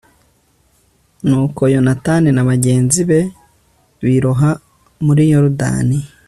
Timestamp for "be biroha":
3.09-4.51